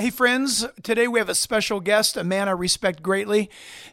[0.00, 3.50] Hey, friends, today we have a special guest, a man I respect greatly,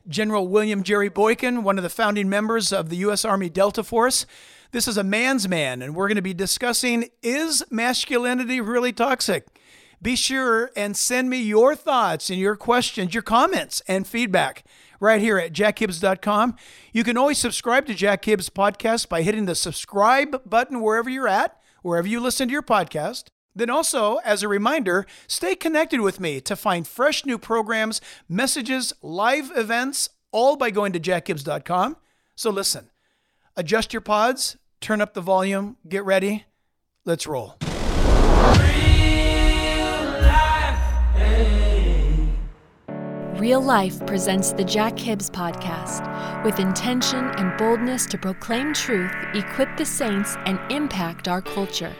[0.07, 3.25] General William Jerry Boykin, one of the founding members of the U.S.
[3.25, 4.27] Army Delta Force.
[4.71, 9.47] This is a man's man, and we're going to be discussing is masculinity really toxic?
[9.99, 14.63] Be sure and send me your thoughts and your questions, your comments, and feedback
[14.99, 16.55] right here at jackhibbs.com.
[16.93, 21.27] You can always subscribe to Jack Hibbs Podcast by hitting the subscribe button wherever you're
[21.27, 23.29] at, wherever you listen to your podcast.
[23.55, 28.91] Then, also, as a reminder, stay connected with me to find fresh new programs, messages,
[29.01, 31.95] live events, all by going to jackhibbs.com.
[32.35, 32.89] So, listen,
[33.55, 36.45] adjust your pods, turn up the volume, get ready.
[37.05, 37.55] Let's roll.
[43.37, 49.77] Real Life presents the Jack Hibbs podcast with intention and boldness to proclaim truth, equip
[49.77, 51.93] the saints, and impact our culture.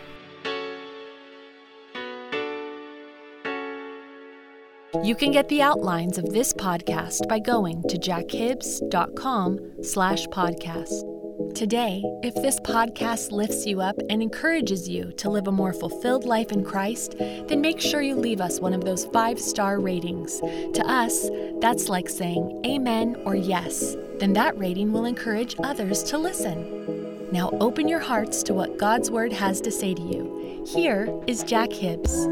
[5.03, 11.55] You can get the outlines of this podcast by going to jackhibbs.com slash podcast.
[11.55, 16.25] Today, if this podcast lifts you up and encourages you to live a more fulfilled
[16.25, 20.39] life in Christ, then make sure you leave us one of those five-star ratings.
[20.39, 21.29] To us,
[21.59, 23.95] that's like saying amen or yes.
[24.19, 27.31] Then that rating will encourage others to listen.
[27.31, 30.63] Now open your hearts to what God's Word has to say to you.
[30.67, 32.27] Here is Jack Hibbs.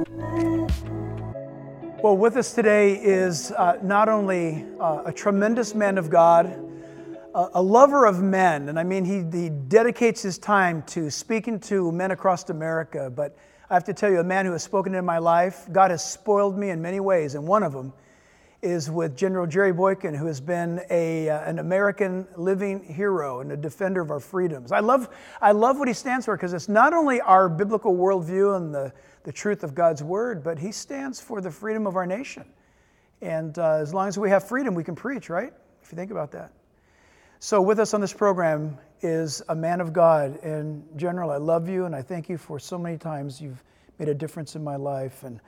[2.04, 6.54] Well, with us today is uh, not only uh, a tremendous man of God,
[7.34, 11.62] uh, a lover of men, and I mean, he, he dedicates his time to speaking
[11.62, 13.10] to men across America.
[13.10, 13.38] But
[13.70, 16.04] I have to tell you, a man who has spoken in my life, God has
[16.04, 17.94] spoiled me in many ways, and one of them
[18.62, 23.54] is with General Jerry Boykin, who has been a, uh, an American living hero and
[23.54, 24.74] a defender of our freedoms.
[24.74, 25.08] I love,
[25.42, 28.92] I love what he stands for because it's not only our biblical worldview and the
[29.24, 32.46] the truth of God's word, but he stands for the freedom of our nation.
[33.22, 35.54] And uh, as long as we have freedom, we can preach, right?
[35.82, 36.52] If you think about that.
[37.40, 40.40] So, with us on this program is a man of God.
[40.44, 43.64] And, General, I love you and I thank you for so many times you've
[44.00, 45.24] made a difference in my life.
[45.24, 45.40] And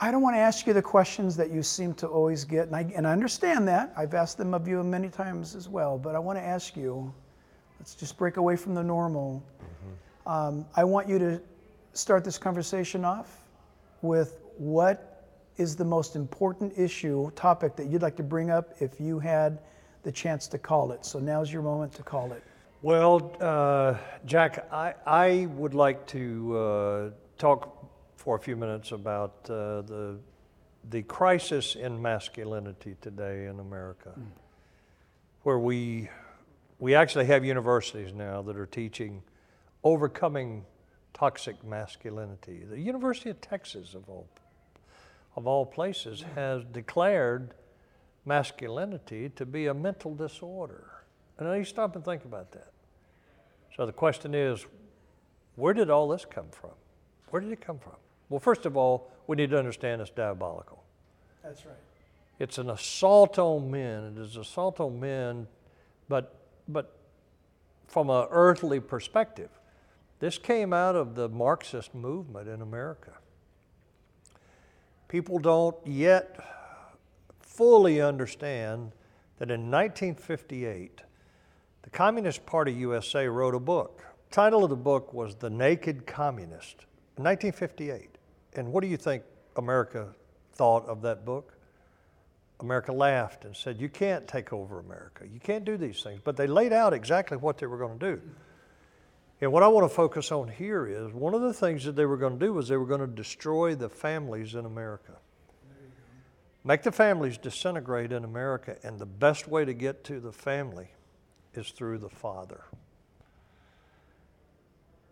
[0.00, 2.66] I don't want to ask you the questions that you seem to always get.
[2.66, 3.92] And I, and I understand that.
[3.96, 5.98] I've asked them of you many times as well.
[5.98, 7.12] But I want to ask you
[7.78, 9.44] let's just break away from the normal.
[9.60, 10.28] Mm-hmm.
[10.28, 11.42] Um, I want you to
[11.94, 13.38] start this conversation off
[14.02, 19.00] with what is the most important issue, topic that you'd like to bring up if
[19.00, 19.60] you had
[20.02, 21.06] the chance to call it.
[21.06, 22.42] So now's your moment to call it.
[22.82, 23.96] Well, uh,
[24.26, 30.18] Jack, I, I would like to uh, talk for a few minutes about uh, the,
[30.90, 34.26] the crisis in masculinity today in America, mm.
[35.44, 36.10] where we,
[36.78, 39.22] we actually have universities now that are teaching
[39.82, 40.64] overcoming
[41.14, 42.64] toxic masculinity.
[42.68, 44.28] The University of Texas, of all,
[45.36, 47.54] of all places, has declared
[48.26, 50.90] masculinity to be a mental disorder.
[51.38, 52.72] And now you stop and think about that.
[53.76, 54.66] So the question is,
[55.56, 56.70] where did all this come from?
[57.30, 57.94] Where did it come from?
[58.28, 60.82] Well, first of all, we need to understand it's diabolical.
[61.42, 61.74] That's right.
[62.38, 64.14] It's an assault on men.
[64.16, 65.46] It is an assault on men,
[66.08, 66.34] but,
[66.68, 66.96] but
[67.86, 69.50] from an earthly perspective.
[70.24, 73.12] This came out of the Marxist movement in America.
[75.06, 76.40] People don't yet
[77.40, 78.92] fully understand
[79.36, 81.02] that in 1958,
[81.82, 84.02] the Communist Party USA wrote a book.
[84.30, 86.86] The title of the book was The Naked Communist,
[87.16, 88.16] 1958.
[88.54, 89.24] And what do you think
[89.56, 90.08] America
[90.54, 91.52] thought of that book?
[92.60, 95.26] America laughed and said, You can't take over America.
[95.30, 96.22] You can't do these things.
[96.24, 98.22] But they laid out exactly what they were going to do.
[99.40, 102.06] And what I want to focus on here is one of the things that they
[102.06, 105.12] were going to do was they were going to destroy the families in America.
[106.62, 110.88] Make the families disintegrate in America, and the best way to get to the family
[111.52, 112.64] is through the father.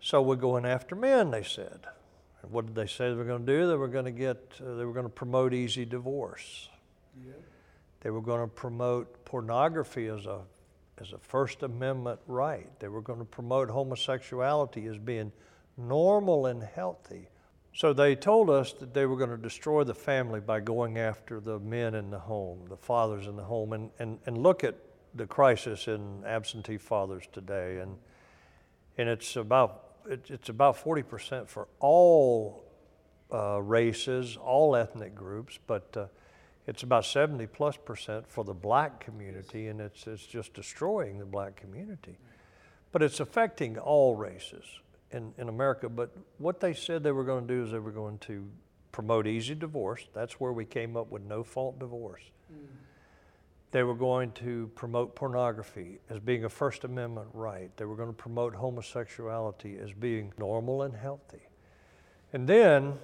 [0.01, 1.81] So we're going after men, they said.
[2.43, 3.69] And what did they say they were going to do?
[3.69, 6.69] They were going to get, uh, they were going to promote easy divorce.
[7.25, 7.41] Yep.
[8.01, 10.41] They were going to promote pornography as a
[11.03, 12.69] as a First Amendment right.
[12.79, 15.33] They were going to promote homosexuality as being
[15.77, 17.29] normal and healthy.
[17.75, 21.41] So they told us that they were going to destroy the family by going after
[21.41, 24.77] the men in the home, the fathers in the home, and, and, and look at
[25.15, 27.79] the crisis in absentee fathers today.
[27.79, 27.97] And,
[28.99, 32.65] and it's about it's about 40% for all
[33.33, 36.07] uh, races, all ethnic groups, but uh,
[36.67, 41.25] it's about 70 plus percent for the black community, and it's, it's just destroying the
[41.25, 42.19] black community.
[42.93, 44.65] But it's affecting all races
[45.11, 45.89] in, in America.
[45.89, 48.49] But what they said they were going to do is they were going to
[48.93, 50.07] promote easy divorce.
[50.15, 52.23] That's where we came up with no fault divorce.
[52.53, 52.67] Mm.
[53.73, 57.75] They were going to promote pornography as being a First Amendment right.
[57.79, 61.49] They were going to promote homosexuality as being normal and healthy.
[62.35, 62.99] And then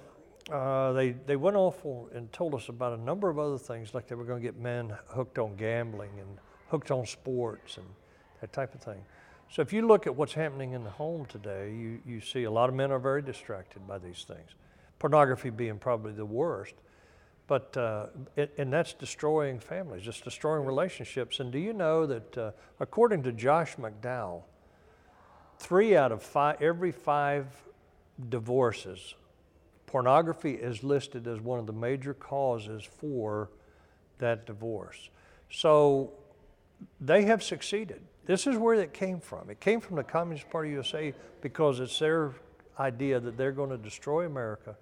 [0.51, 4.07] uh, they, they went off and told us about a number of other things, like
[4.07, 6.37] they were going to get men hooked on gambling and
[6.69, 7.85] hooked on sports and
[8.41, 9.03] that type of thing.
[9.51, 12.51] So if you look at what's happening in the home today, you, you see a
[12.51, 14.51] lot of men are very distracted by these things.
[14.99, 16.75] Pornography being probably the worst.
[17.47, 18.07] But, uh,
[18.59, 21.39] and that's destroying families, it's destroying relationships.
[21.39, 24.43] And do you know that uh, according to Josh McDowell,
[25.57, 27.47] three out of five, every five
[28.29, 29.15] divorces,
[29.89, 33.49] pornography is listed as one of the major causes for
[34.19, 35.09] that divorce.
[35.49, 36.11] So
[37.01, 38.01] they have succeeded.
[38.27, 39.49] This is where it came from.
[39.49, 42.33] It came from the Communist Party USA because it's their
[42.79, 44.75] idea that they're going to destroy America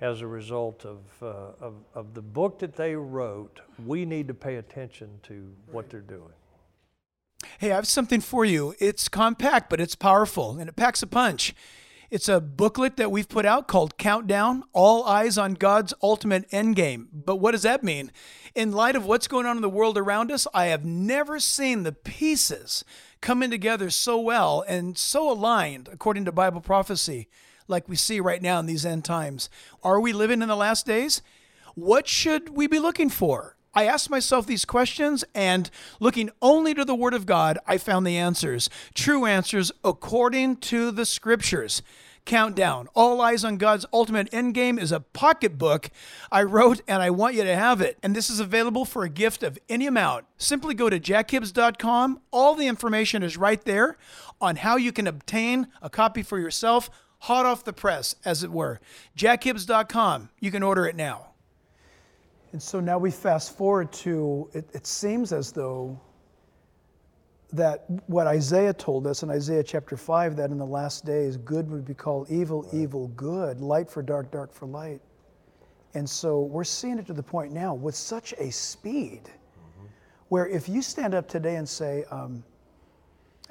[0.00, 1.26] as a result of, uh,
[1.60, 6.00] of, of, the book that they wrote, we need to pay attention to what they're
[6.00, 6.32] doing.
[7.58, 8.74] Hey, I have something for you.
[8.78, 11.54] It's compact, but it's powerful and it packs a punch.
[12.12, 17.06] It's a booklet that we've put out called Countdown All Eyes on God's Ultimate Endgame.
[17.10, 18.12] But what does that mean?
[18.54, 21.84] In light of what's going on in the world around us, I have never seen
[21.84, 22.84] the pieces
[23.22, 27.28] coming together so well and so aligned according to Bible prophecy
[27.66, 29.48] like we see right now in these end times.
[29.82, 31.22] Are we living in the last days?
[31.76, 33.56] What should we be looking for?
[33.74, 35.70] I asked myself these questions, and
[36.00, 38.68] looking only to the Word of God, I found the answers.
[38.94, 41.82] True answers according to the Scriptures.
[42.24, 45.90] Countdown All Eyes on God's Ultimate Endgame is a pocketbook
[46.30, 47.98] I wrote, and I want you to have it.
[48.02, 50.26] And this is available for a gift of any amount.
[50.38, 52.20] Simply go to jackhibbs.com.
[52.30, 53.96] All the information is right there
[54.40, 56.90] on how you can obtain a copy for yourself
[57.22, 58.80] hot off the press, as it were.
[59.16, 60.30] JackHibbs.com.
[60.40, 61.31] You can order it now.
[62.52, 65.98] And so now we fast forward to it, it seems as though
[67.52, 71.70] that what Isaiah told us in Isaiah chapter 5 that in the last days good
[71.70, 72.74] would be called evil, right.
[72.74, 75.00] evil, good, light for dark, dark for light.
[75.94, 79.86] And so we're seeing it to the point now with such a speed mm-hmm.
[80.28, 82.42] where if you stand up today and say, um,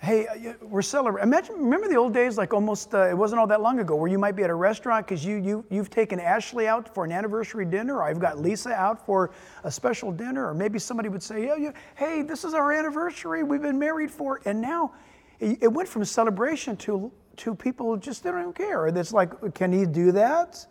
[0.02, 1.30] hey, uh, we're celebrating.
[1.30, 4.10] Imagine, remember the old days, like almost, uh, it wasn't all that long ago, where
[4.10, 7.12] you might be at a restaurant because you, you, you've taken Ashley out for an
[7.12, 9.30] anniversary dinner, or I've got Lisa out for
[9.64, 13.44] a special dinner, or maybe somebody would say, yeah, yeah, hey, this is our anniversary,
[13.44, 14.92] we've been married for, and now
[15.40, 18.88] it went from celebration to, to people just they don't care.
[18.88, 20.66] It's like, can he do that?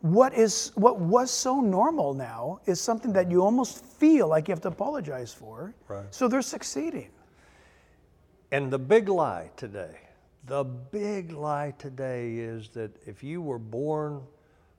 [0.00, 4.52] What is what was so normal now is something that you almost feel like you
[4.52, 5.74] have to apologize for.
[5.88, 6.06] Right.
[6.10, 7.10] So they're succeeding.
[8.52, 9.96] And the big lie today,
[10.46, 14.22] the big lie today is that if you were born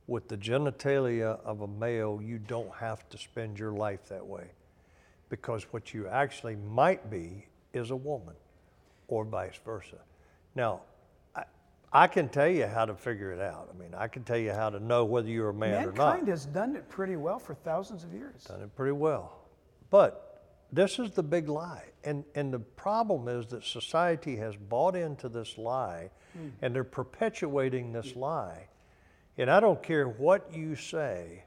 [0.07, 4.51] with the genitalia of a male, you don't have to spend your life that way.
[5.29, 8.35] Because what you actually might be is a woman,
[9.07, 9.99] or vice versa.
[10.55, 10.81] Now,
[11.33, 11.45] I,
[11.93, 13.69] I can tell you how to figure it out.
[13.73, 15.97] I mean, I can tell you how to know whether you're a man Mankind or
[15.97, 16.09] not.
[16.09, 18.43] Mankind has done it pretty well for thousands of years.
[18.43, 19.39] Done it pretty well.
[19.89, 20.30] But
[20.71, 21.85] this is the big lie.
[22.03, 26.51] And, and the problem is that society has bought into this lie mm.
[26.61, 28.67] and they're perpetuating this lie.
[29.37, 31.43] And I don't care what you say,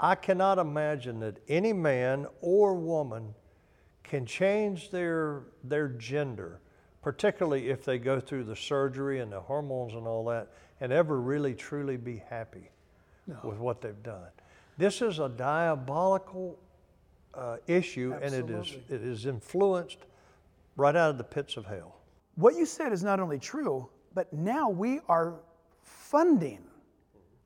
[0.00, 3.34] I cannot imagine that any man or woman
[4.04, 6.60] can change their, their gender,
[7.02, 10.48] particularly if they go through the surgery and the hormones and all that,
[10.80, 12.70] and ever really truly be happy
[13.26, 13.36] no.
[13.42, 14.30] with what they've done.
[14.78, 16.58] This is a diabolical
[17.34, 18.38] uh, issue, Absolutely.
[18.38, 19.98] and it is, it is influenced
[20.76, 21.96] right out of the pits of hell.
[22.36, 25.34] What you said is not only true, but now we are
[25.82, 26.64] funding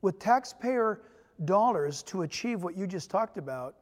[0.02, 1.02] with taxpayer
[1.44, 3.74] dollars to achieve what you just talked about.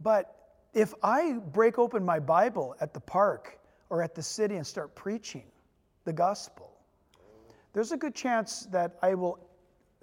[0.00, 3.58] But if I break open my Bible at the park
[3.90, 5.44] or at the city and start preaching
[6.04, 6.70] the gospel,
[7.72, 9.38] there's a good chance that I will,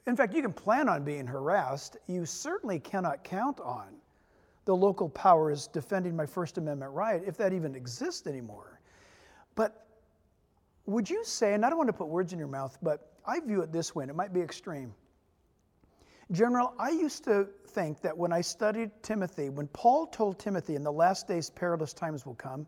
[0.06, 1.98] in fact, you can plan on being harassed.
[2.08, 3.88] You certainly cannot count on
[4.68, 8.82] the local power is defending my First Amendment right, if that even exists anymore.
[9.56, 9.88] But
[10.86, 13.40] would you say, and I don't want to put words in your mouth, but I
[13.40, 14.94] view it this way, and it might be extreme.
[16.32, 20.84] General, I used to think that when I studied Timothy, when Paul told Timothy in
[20.84, 22.68] the last days perilous times will come,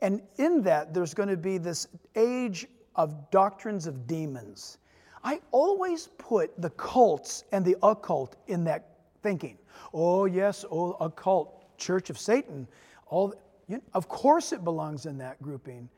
[0.00, 2.66] and in that there's going to be this age
[2.96, 4.78] of doctrines of demons.
[5.22, 9.58] I always put the cults and the occult in that thinking.
[9.92, 12.66] Oh, yes, oh, occult, Church of Satan.
[13.06, 13.34] All,
[13.68, 15.88] you of course it belongs in that grouping.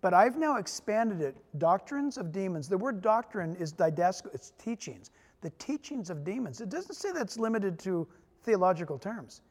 [0.00, 2.68] But I've now expanded it doctrines of demons.
[2.68, 5.10] The word doctrine is didascal, it's teachings.
[5.42, 6.60] the teachings of demons.
[6.60, 8.08] It doesn't say that's limited to
[8.44, 9.42] theological terms.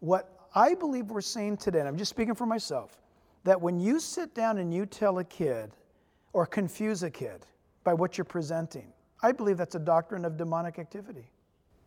[0.00, 3.00] What I believe we're seeing today, and I'm just speaking for myself,
[3.44, 5.70] that when you sit down and you tell a kid
[6.32, 7.46] or confuse a kid
[7.84, 11.30] by what you're presenting, I believe that's a doctrine of demonic activity.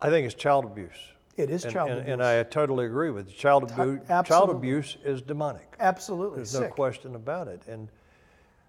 [0.00, 0.96] I think it's child abuse.
[1.36, 2.12] It is And, child and, abuse.
[2.14, 3.34] and I totally agree with you.
[3.36, 4.00] Child abuse.
[4.26, 5.76] Child abuse is demonic.
[5.78, 6.36] Absolutely.
[6.38, 6.62] There's sick.
[6.62, 7.62] no question about it.
[7.68, 7.88] And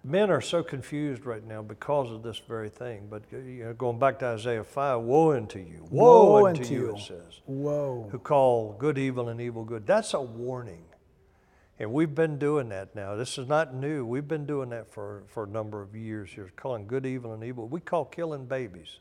[0.04, 3.08] men are so confused right now because of this very thing.
[3.10, 6.62] But uh, you know, going back to Isaiah 5, woe unto you, woe, Woe unto,
[6.62, 6.96] unto you, you.
[6.96, 8.08] it says, Whoa.
[8.10, 9.86] who call good evil and evil good.
[9.86, 10.84] That's a warning.
[11.80, 13.16] And we've been doing that now.
[13.16, 14.04] This is not new.
[14.04, 17.42] We've been doing that for, for a number of years here, calling good evil and
[17.42, 17.66] evil.
[17.66, 18.98] We call killing babies.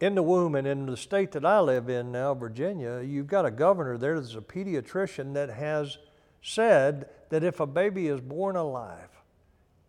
[0.00, 3.44] In the womb and in the state that I live in now, Virginia, you've got
[3.44, 5.98] a governor there that's a pediatrician that has
[6.40, 9.10] said that if a baby is born alive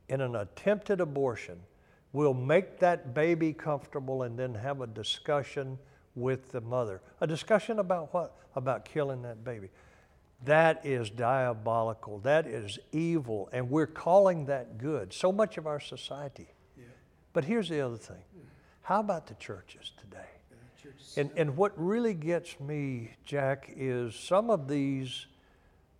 [0.07, 1.59] in an attempted abortion,
[2.11, 5.77] we'll make that baby comfortable and then have a discussion
[6.15, 7.01] with the mother.
[7.21, 8.35] A discussion about what?
[8.55, 9.69] About killing that baby.
[10.45, 12.19] That is diabolical.
[12.19, 13.47] That is evil.
[13.51, 15.13] And we're calling that good.
[15.13, 16.47] So much of our society.
[16.77, 16.85] Yeah.
[17.33, 18.23] But here's the other thing
[18.89, 20.17] how about the churches today?
[21.15, 25.27] And, and what really gets me, Jack, is some of these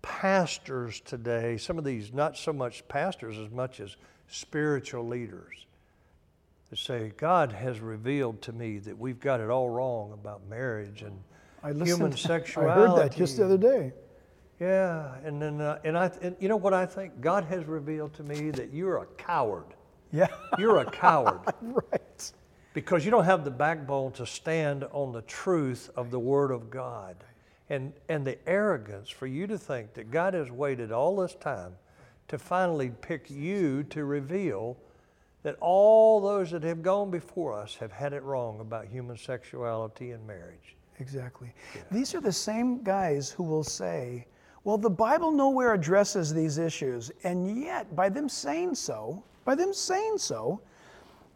[0.01, 3.95] pastors today, some of these, not so much pastors as much as
[4.27, 5.67] spiritual leaders,
[6.71, 11.03] that say, God has revealed to me that we've got it all wrong about marriage
[11.03, 11.19] and
[11.61, 12.81] I listened, human I sexuality.
[12.81, 13.93] heard that just the other day.
[14.59, 18.15] Yeah, and then uh, and I and you know what I think God has revealed
[18.15, 19.75] to me that you're a coward.
[20.11, 20.27] Yeah.
[20.57, 22.01] You're a coward right.
[22.73, 26.69] Because you don't have the backbone to stand on the truth of the Word of
[26.69, 27.15] God,
[27.69, 31.73] and and the arrogance for you to think that God has waited all this time
[32.27, 34.77] to finally pick you to reveal
[35.43, 40.11] that all those that have gone before us have had it wrong about human sexuality
[40.11, 40.75] and marriage.
[40.99, 41.53] Exactly.
[41.91, 44.27] These are the same guys who will say,
[44.63, 47.09] well, the Bible nowhere addresses these issues.
[47.23, 50.61] And yet, by them saying so, by them saying so,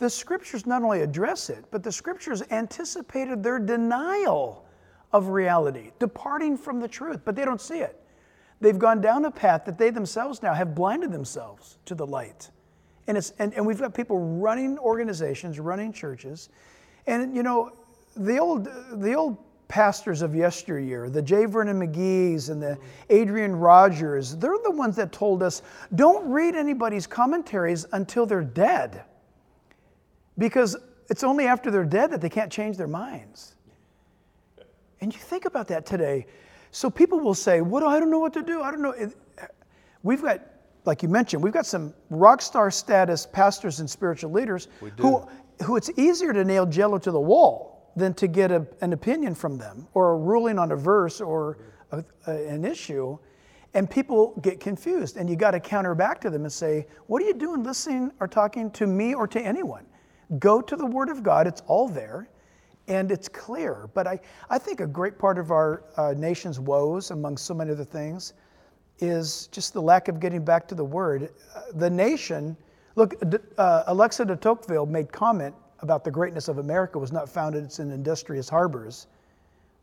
[0.03, 4.65] the scriptures not only address it, but the scriptures anticipated their denial
[5.13, 8.01] of reality, departing from the truth, but they don't see it.
[8.59, 12.49] They've gone down a path that they themselves now have blinded themselves to the light.
[13.07, 16.49] And, it's, and, and we've got people running organizations, running churches.
[17.07, 17.71] And, you know,
[18.17, 19.37] the old, the old
[19.69, 21.45] pastors of yesteryear, the J.
[21.45, 22.77] Vernon McGee's and the
[23.09, 25.61] Adrian Rogers, they're the ones that told us
[25.95, 29.05] don't read anybody's commentaries until they're dead.
[30.37, 30.75] Because
[31.09, 33.55] it's only after they're dead that they can't change their minds.
[35.01, 36.25] And you think about that today.
[36.71, 37.83] So people will say, "What?
[37.83, 38.61] I don't know what to do.
[38.61, 38.93] I don't know."
[40.01, 40.41] We've got,
[40.85, 45.75] like you mentioned, we've got some rock star status pastors and spiritual leaders who, who
[45.75, 49.57] it's easier to nail Jello to the wall than to get a, an opinion from
[49.57, 51.57] them or a ruling on a verse or
[51.91, 53.17] a, a- an issue.
[53.75, 57.21] And people get confused, and you got to counter back to them and say, "What
[57.21, 59.85] are you doing, listening or talking to me or to anyone?
[60.39, 62.27] Go to the Word of God; it's all there,
[62.87, 67.11] and it's clear." But I, I think a great part of our uh, nation's woes,
[67.11, 68.33] among so many other things,
[68.99, 71.29] is just the lack of getting back to the Word.
[71.55, 72.55] Uh, the nation,
[72.95, 77.27] look, D- uh, Alexis de Tocqueville made comment about the greatness of America was not
[77.27, 79.07] founded in its industrious harbors,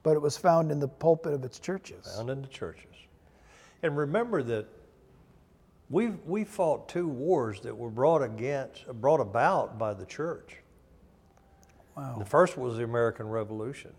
[0.02, 2.16] but it was found in the pulpit of its churches.
[2.16, 2.86] found in the churches.
[3.82, 4.66] And remember that
[5.90, 10.56] we we fought two wars that were brought against brought about by the church.
[11.96, 12.16] Wow.
[12.18, 13.92] The first was the American Revolution,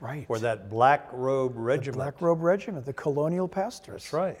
[0.00, 0.28] Right.
[0.28, 1.96] where that black robe regiment.
[1.96, 4.02] Black Robe Regiment, the colonial pastors.
[4.02, 4.38] That's right.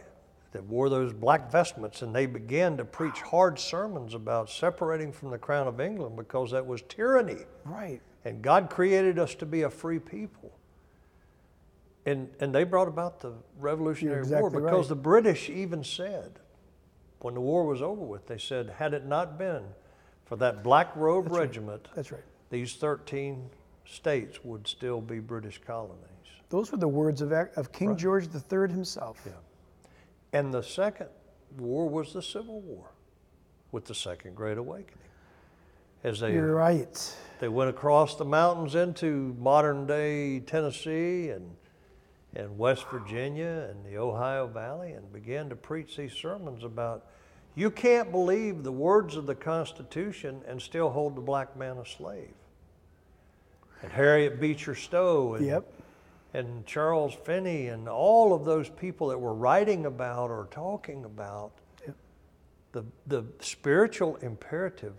[0.52, 5.30] That wore those black vestments, and they began to preach hard sermons about separating from
[5.30, 7.44] the crown of England because that was tyranny.
[7.64, 8.00] Right.
[8.24, 10.50] And God created us to be a free people.
[12.04, 14.88] And, and they brought about the Revolutionary War because right.
[14.88, 16.40] the British even said,
[17.20, 19.62] when the war was over with, they said, had it not been
[20.24, 22.22] for that black robe regiment, That's right.
[22.50, 23.48] these 13
[23.84, 25.96] states would still be British colonies.
[26.48, 29.20] Those were the words of, of King George III himself.
[29.26, 29.32] Yeah.
[30.32, 31.08] And the second
[31.58, 32.90] war was the Civil War
[33.72, 34.96] with the Second Great Awakening.
[36.02, 37.16] As they, You're right.
[37.40, 41.50] they went across the mountains into modern day Tennessee and,
[42.34, 47.06] and West Virginia and the Ohio Valley and began to preach these sermons about
[47.56, 51.86] you can't believe the words of the Constitution and still hold the black man a
[51.86, 52.32] slave.
[53.82, 55.72] And Harriet Beecher Stowe and Yep.
[56.34, 61.52] and Charles Finney and all of those people that were writing about or talking about
[62.72, 64.94] the, the spiritual imperative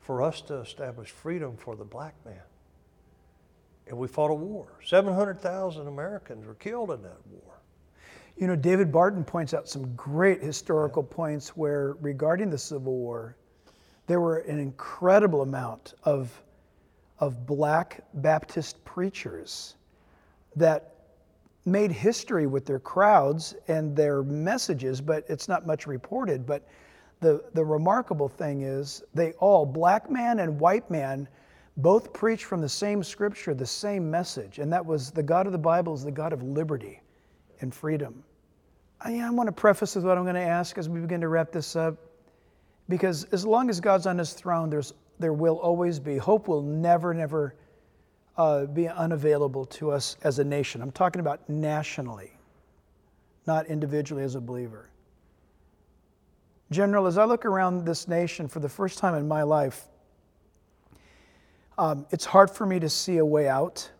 [0.00, 2.40] for us to establish freedom for the black man.
[3.86, 4.80] And we fought a war.
[4.84, 7.60] 700,000 Americans were killed in that war.
[8.36, 13.36] You know, David Barton points out some great historical points where, regarding the Civil War,
[14.06, 16.42] there were an incredible amount of,
[17.18, 19.76] of black Baptist preachers
[20.54, 20.94] that
[21.64, 26.46] made history with their crowds and their messages, but it's not much reported.
[26.46, 26.66] But
[27.20, 31.26] the, the remarkable thing is, they all, black man and white man,
[31.76, 35.52] both preached from the same scripture, the same message, and that was the God of
[35.52, 37.00] the Bible is the God of liberty
[37.60, 38.24] and freedom.
[39.00, 41.28] I, I want to preface with what I'm going to ask as we begin to
[41.28, 41.96] wrap this up,
[42.88, 46.46] because as long as God's on His throne, there's there will always be hope.
[46.46, 47.54] Will never, never
[48.36, 50.82] uh, be unavailable to us as a nation.
[50.82, 52.32] I'm talking about nationally,
[53.46, 54.90] not individually as a believer.
[56.70, 59.86] General, as I look around this nation for the first time in my life,
[61.78, 63.90] um, it's hard for me to see a way out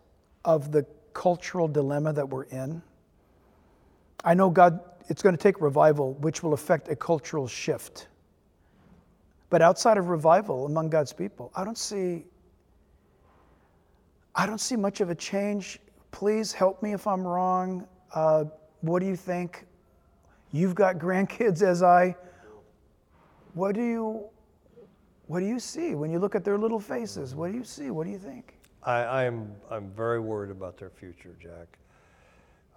[0.45, 2.81] of the cultural dilemma that we're in.
[4.23, 4.79] I know God,
[5.09, 8.07] it's going to take revival, which will affect a cultural shift.
[9.49, 12.25] But outside of revival among God's people, I don't see
[14.35, 15.79] I don't see much of a change.
[16.11, 17.87] Please help me if I'm wrong.
[18.13, 18.45] Uh,
[18.81, 19.65] what do you think?
[20.51, 22.15] You've got grandkids as I.
[23.55, 24.29] What do you
[25.27, 27.35] what do you see when you look at their little faces?
[27.35, 27.91] What do you see?
[27.91, 28.57] What do you think?
[28.83, 31.77] I, am I'm, I'm very worried about their future, Jack.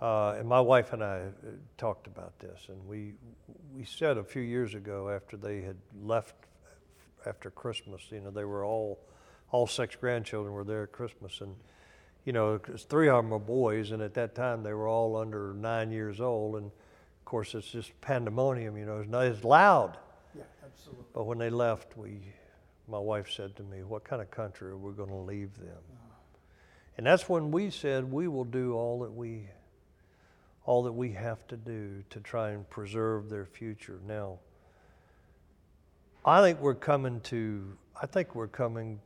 [0.01, 3.13] Uh, and my wife and I uh, talked about this, and we
[3.77, 6.35] we said a few years ago after they had left
[7.27, 8.99] after Christmas, you know, they were all
[9.53, 11.55] all six grandchildren were there at Christmas, and
[12.25, 15.53] you know, three of them were boys, and at that time they were all under
[15.55, 19.99] nine years old, and of course it's just pandemonium, you know, it's not as loud.
[20.35, 21.05] Yeah, absolutely.
[21.13, 22.23] But when they left, we,
[22.91, 25.83] my wife said to me, "What kind of country are we going to leave them?"
[26.97, 29.49] And that's when we said we will do all that we,
[30.65, 34.01] all that we have to do to try and preserve their future.
[34.07, 34.39] Now,
[36.25, 37.77] I think we're coming to.
[38.01, 39.01] I think we're coming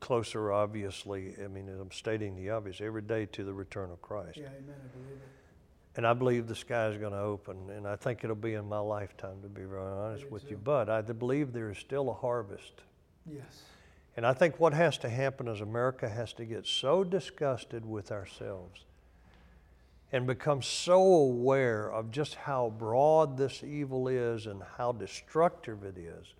[0.00, 4.38] closer, obviously, I mean, I'm stating the obvious, every day to the return of Christ.
[4.38, 5.28] Yeah, amen, I believe it.
[5.96, 8.68] And I believe the sky is going to open, and I think it'll be in
[8.68, 10.56] my lifetime, to be very honest with you.
[10.56, 12.82] But I believe there is still a harvest.
[13.32, 13.62] Yes.
[14.16, 18.10] And I think what has to happen is America has to get so disgusted with
[18.10, 18.84] ourselves
[20.10, 25.98] and become so aware of just how broad this evil is and how destructive it
[25.98, 26.34] is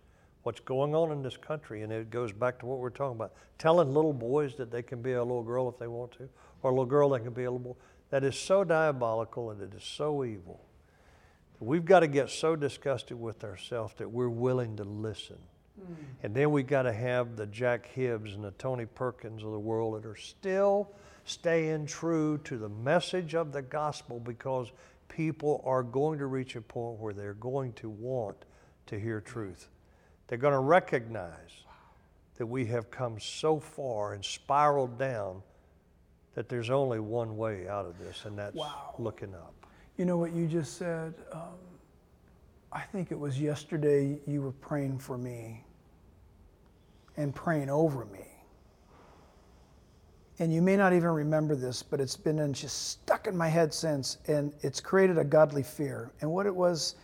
[0.48, 1.82] what's going on in this country.
[1.82, 5.02] And it goes back to what we're talking about telling little boys that they can
[5.02, 6.28] be a little girl if they want to,
[6.62, 7.78] or a little girl that can be a little boy.
[8.08, 10.64] That is so diabolical and it is so evil.
[11.60, 15.36] We've got to get so disgusted with ourselves that we're willing to listen.
[15.78, 15.96] Mm.
[16.22, 19.58] And then we've got to have the Jack Hibbs and the Tony Perkins of the
[19.58, 20.90] world that are still
[21.24, 24.72] staying true to the message of the gospel because
[25.08, 28.44] people are going to reach a point where they're going to want
[28.86, 29.68] to hear truth.
[30.26, 31.64] They're going to recognize
[32.36, 35.42] that we have come so far and spiraled down
[36.34, 38.94] that there's only one way out of this, and that's wow.
[38.98, 39.54] looking up.
[39.96, 41.14] You know what you just said?
[41.32, 41.58] Um,
[42.70, 45.64] I think it was yesterday you were praying for me
[47.18, 48.24] and praying over me.
[50.38, 53.48] And you may not even remember this, but it's been in, just stuck in my
[53.48, 56.12] head since, and it's created a godly fear.
[56.20, 56.94] And what it was,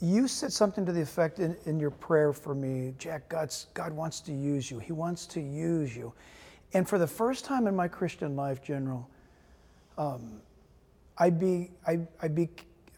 [0.00, 3.92] you said something to the effect in, in your prayer for me, Jack, God's, God
[3.92, 4.78] wants to use you.
[4.78, 6.14] He wants to use you.
[6.72, 9.06] And for the first time in my Christian life, General,
[9.98, 10.40] um,
[11.18, 12.48] I be, I, I be,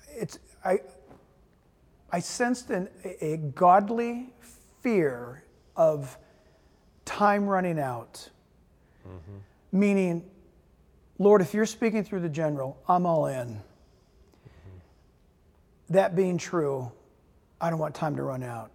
[0.08, 0.78] it's, I,
[2.12, 2.88] I sensed an,
[3.20, 4.32] a godly
[4.80, 5.42] fear
[5.74, 6.16] of
[7.22, 8.28] time running out.
[9.06, 9.78] Mm-hmm.
[9.78, 10.24] Meaning,
[11.18, 13.60] Lord, if you're speaking through the general, I'm all in
[15.88, 16.90] that being true,
[17.60, 18.70] I don't want time to run out.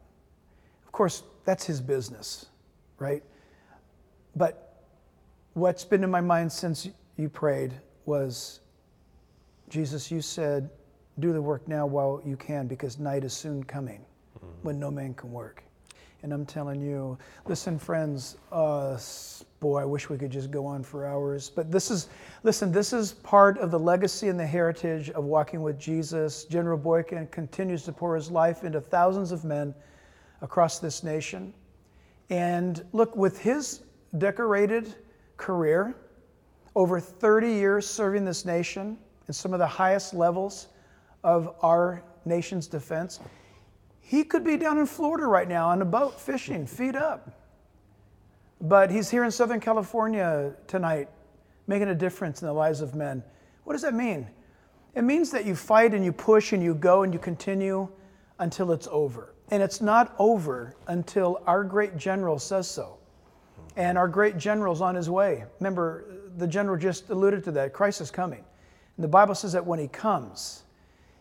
[0.86, 2.46] Of course, that's his business,
[3.00, 3.24] right?
[4.36, 4.84] But
[5.54, 7.74] what's been in my mind since you prayed
[8.06, 8.60] was
[9.68, 10.70] Jesus, you said,
[11.20, 14.06] do the work now while you can because night is soon coming
[14.38, 14.48] mm-hmm.
[14.62, 15.64] when no man can work.
[16.28, 19.00] And I'm telling you, listen, friends, uh,
[19.62, 21.50] boy, I wish we could just go on for hours.
[21.50, 22.10] But this is,
[22.44, 26.44] listen, this is part of the legacy and the heritage of walking with Jesus.
[26.44, 29.74] General Boykin continues to pour his life into thousands of men
[30.42, 31.54] across this nation.
[32.30, 33.84] And look, with his
[34.18, 34.96] decorated
[35.38, 35.96] career,
[36.76, 38.98] over 30 years serving this nation
[39.30, 40.68] in some of the highest levels
[41.24, 43.22] of our nation's defense,
[44.08, 47.30] he could be down in Florida right now on a boat fishing, feet up.
[48.62, 51.10] but he's here in Southern California tonight,
[51.68, 53.22] making a difference in the lives of men.
[53.66, 54.26] What does that mean?
[54.96, 57.90] It means that you fight and you push and you go and you continue
[58.40, 59.34] until it's over.
[59.52, 62.98] And it's not over until our great general says so.
[63.76, 65.44] And our great general's on his way.
[65.60, 66.06] Remember,
[66.38, 67.74] the general just alluded to that.
[67.74, 68.46] Christ is coming.
[68.96, 70.64] And the Bible says that when he comes,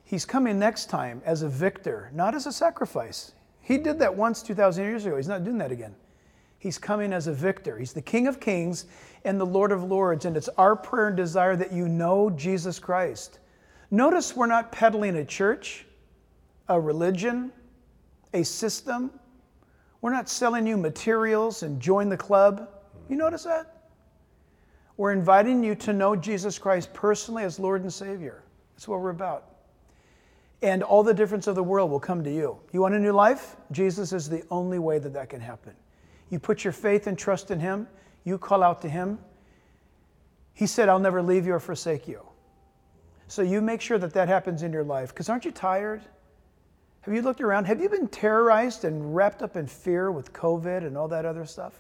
[0.07, 3.33] he's coming next time as a victor, not as a sacrifice.
[3.61, 5.17] He did that once 2,000 years ago.
[5.17, 5.95] He's not doing that again.
[6.59, 7.77] He's coming as a victor.
[7.77, 8.87] He's the King of Kings
[9.25, 10.25] and the Lord of Lords.
[10.25, 13.41] And it's our prayer and desire that you know Jesus Christ.
[13.91, 15.85] Notice we're not peddling a church,
[16.69, 17.53] a religion,
[18.35, 19.11] a system.
[20.01, 22.69] We're not selling you materials and join the club.
[23.09, 23.89] You notice that?
[24.97, 28.45] We're inviting you to know Jesus Christ personally as Lord and Savior.
[28.75, 29.56] That's what we're about.
[30.63, 32.59] And all the difference of the world will come to you.
[32.73, 33.57] You want a new life?
[33.73, 35.75] Jesus is the only way that that can happen.
[36.31, 37.87] You put your faith and trust in Him,
[38.25, 39.19] you call out to Him.
[40.55, 42.27] He said, I'll never leave you or forsake you.
[43.29, 45.11] So you make sure that that happens in your life.
[45.11, 46.01] Because aren't you tired?
[47.03, 47.67] Have you looked around?
[47.67, 51.45] Have you been terrorized and wrapped up in fear with COVID and all that other
[51.45, 51.75] stuff?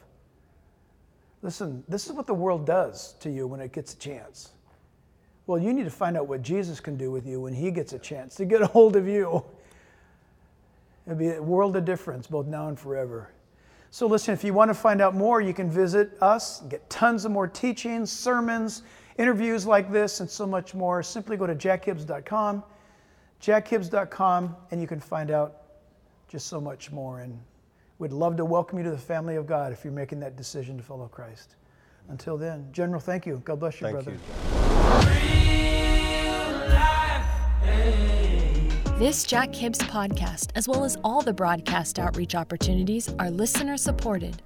[1.42, 4.52] Listen, this is what the world does to you when it gets a chance.
[5.46, 7.92] Well, you need to find out what Jesus can do with you when he gets
[7.92, 9.44] a chance to get a hold of you.
[11.06, 13.30] It'll be a world of difference, both now and forever.
[13.92, 17.24] So, listen, if you want to find out more, you can visit us, get tons
[17.24, 18.82] of more teachings, sermons,
[19.16, 21.02] interviews like this, and so much more.
[21.02, 22.64] Simply go to jackhibbs.com
[23.40, 25.62] jackhibbs.com, and you can find out
[26.28, 27.20] just so much more.
[27.20, 27.38] And
[27.98, 30.76] we'd love to welcome you to the family of God if you're making that decision
[30.76, 31.56] to follow Christ.
[32.08, 33.42] Until then, General, thank you.
[33.44, 34.12] God bless you, Thank brother.
[34.12, 34.65] you.
[38.98, 44.42] This Jack Hibbs podcast, as well as all the broadcast outreach opportunities, are listener supported.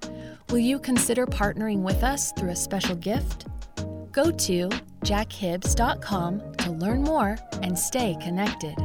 [0.51, 3.47] Will you consider partnering with us through a special gift?
[4.13, 4.69] Go to
[5.05, 8.77] jackhibbs.com to learn more and stay connected.